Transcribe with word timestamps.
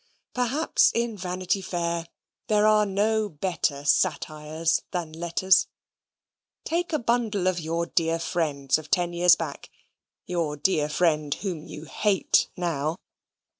Perhaps 0.33 0.91
in 0.95 1.15
Vanity 1.15 1.61
Fair 1.61 2.07
there 2.47 2.65
are 2.65 2.87
no 2.87 3.29
better 3.29 3.85
satires 3.85 4.81
than 4.89 5.13
letters. 5.13 5.67
Take 6.63 6.91
a 6.91 6.97
bundle 6.97 7.45
of 7.45 7.59
your 7.59 7.85
dear 7.85 8.17
friend's 8.17 8.79
of 8.79 8.89
ten 8.89 9.13
years 9.13 9.35
back 9.35 9.69
your 10.25 10.57
dear 10.57 10.89
friend 10.89 11.35
whom 11.35 11.67
you 11.67 11.85
hate 11.85 12.49
now. 12.57 12.95